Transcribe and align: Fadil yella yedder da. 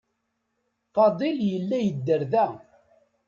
Fadil 0.93 1.37
yella 1.51 1.77
yedder 1.85 2.23
da. 2.31 2.47